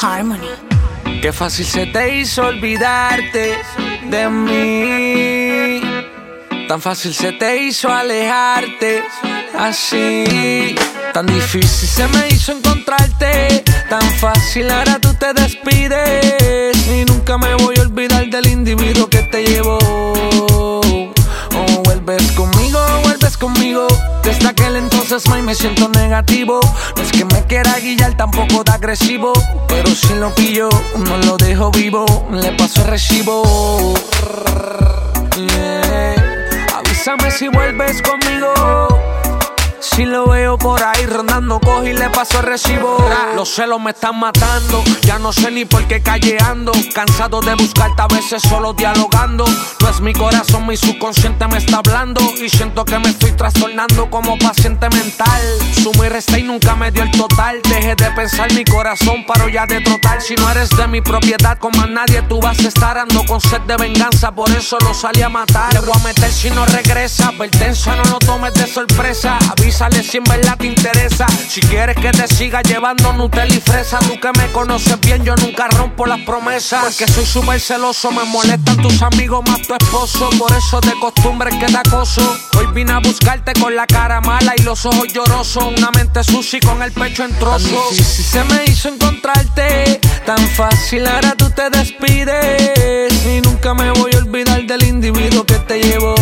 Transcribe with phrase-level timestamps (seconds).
[0.00, 0.48] Harmony.
[1.20, 3.58] Qué fácil se te hizo olvidarte
[4.04, 5.80] de mí.
[6.66, 9.04] Tan fácil se te hizo alejarte
[9.58, 10.74] así.
[11.12, 13.62] Tan difícil se me hizo encontrarte.
[13.90, 16.86] Tan fácil ahora tú te despides.
[16.88, 19.17] Y nunca me voy a olvidar del individuo que
[25.48, 26.60] me siento negativo.
[26.94, 29.32] No es que me quiera guillar, tampoco de agresivo.
[29.66, 32.04] Pero si lo pillo, no lo dejo vivo.
[32.30, 33.94] Le paso el recibo.
[36.76, 39.07] Avísame si vuelves conmigo.
[39.80, 42.98] Si lo veo por ahí rondando, cojo y le paso el recibo.
[43.36, 46.72] Los celos me están matando, ya no sé ni por qué calleando.
[46.94, 49.44] Cansado de buscarte a veces solo dialogando.
[49.80, 52.20] No es mi corazón, mi subconsciente me está hablando.
[52.42, 55.42] Y siento que me estoy trastornando como paciente mental.
[55.82, 57.60] Sumo y resté y nunca me dio el total.
[57.62, 60.20] Dejé de pensar mi corazón, paro ya de trotar.
[60.20, 62.98] Si no eres de mi propiedad, con más nadie tú vas a estar.
[62.98, 65.72] Ando con sed de venganza, por eso lo salí a matar.
[65.72, 67.28] Le voy a meter si no regresa.
[67.28, 69.38] Advertencia, no lo tomes de sorpresa.
[69.68, 71.26] Avísale si en verdad te interesa.
[71.46, 75.36] Si quieres que te siga llevando Nutella y fresa, tú que me conoces bien, yo
[75.36, 76.84] nunca rompo las promesas.
[76.84, 80.30] Porque soy súper celoso, me molestan tus amigos más tu esposo.
[80.38, 82.22] Por eso de costumbre que te acoso.
[82.56, 85.64] Hoy vine a buscarte con la cara mala y los ojos llorosos.
[85.76, 87.94] Una mente sucia y con el pecho en trozos.
[87.94, 93.12] Si se me hizo encontrarte, tan fácil ahora tú te despides.
[93.26, 96.14] Y nunca me voy a olvidar del individuo que te llevó.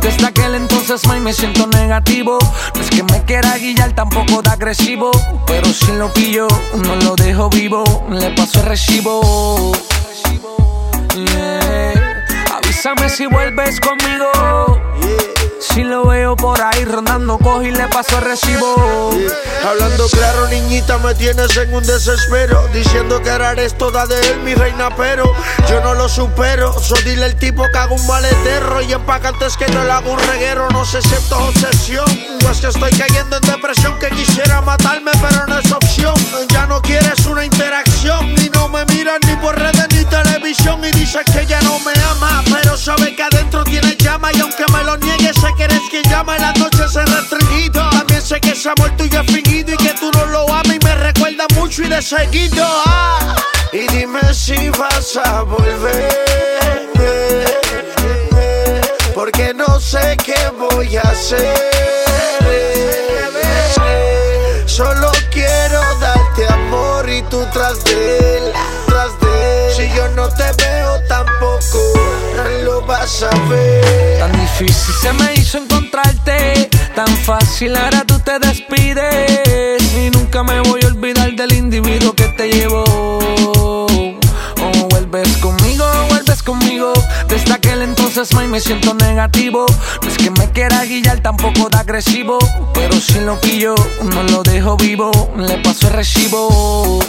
[0.00, 2.38] Desde aquel entonces, may, me siento negativo.
[2.74, 5.10] No es que me quiera guillar, tampoco de agresivo.
[5.46, 6.48] Pero si lo pillo,
[6.82, 7.84] no lo dejo vivo.
[8.08, 9.72] Le paso el recibo.
[11.14, 12.24] Yeah.
[12.56, 14.80] Avísame si vuelves conmigo.
[15.74, 19.10] Si lo veo por ahí rondando, cojo y le paso el recibo.
[19.64, 22.66] Hablando claro, niñita, me tienes en un desespero.
[22.72, 25.32] Diciendo que ahora eres toda de él, mi reina, pero
[25.68, 26.72] yo no lo supero.
[26.80, 30.12] So dile el tipo que hago un maletero y empaca antes que no le hago
[30.12, 30.68] un reguero.
[30.70, 32.06] No sé si esto es obsesión.
[32.44, 36.14] O es que estoy cayendo en depresión, que quisiera matarme, pero no es opción.
[36.48, 40.84] Ya no quieres una interacción, ni no me miras ni por redes ni televisión.
[40.84, 44.32] Y dices que ya no me ama, pero sabe que adentro tiene llama.
[44.32, 45.32] Y aunque me lo niegue,
[46.20, 47.88] llama las noches es restringido.
[47.90, 50.84] También sé que ese amor tuyo es fingido y que tú no lo amas y
[50.84, 52.64] me recuerda mucho y de seguido.
[52.86, 53.36] ah.
[53.72, 56.08] Y dime si vas a volver.
[59.14, 61.54] Porque no sé qué voy a hacer.
[64.66, 68.52] Solo quiero darte amor y tú tras de él.
[69.74, 71.78] Si yo no te veo tampoco,
[72.64, 74.18] lo vas a ver.
[74.18, 75.58] Tan difícil se me hizo
[77.10, 79.82] tan fácil ahora tú te despides.
[79.96, 82.84] Y nunca me voy a olvidar del individuo que te llevó.
[82.84, 86.92] O vuelves conmigo, vuelves conmigo.
[87.28, 89.66] Desde aquel entonces, may, me siento negativo.
[90.02, 92.38] No es que me quiera guillar, tampoco de agresivo.
[92.74, 95.10] Pero si lo pillo, no lo dejo vivo.
[95.36, 97.00] Le paso el recibo.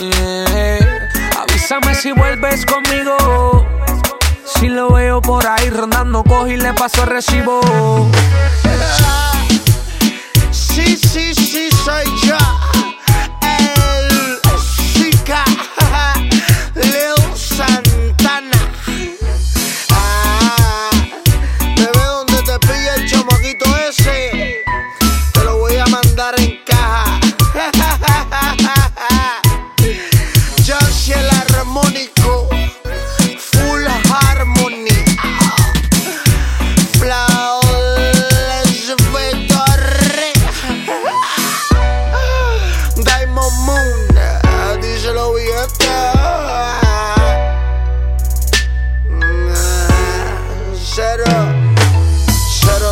[0.00, 1.10] Yeah.
[1.40, 3.57] Avísame si vuelves conmigo.
[4.58, 7.60] Si lo veo por ahí rondando, cojo y le paso el recibo.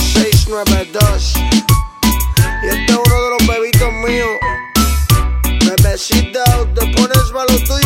[0.00, 1.34] 0692
[2.62, 4.36] Y este es uno de los bebitos míos.
[5.64, 6.44] Bebecita,
[6.74, 7.79] te pones malo tuyo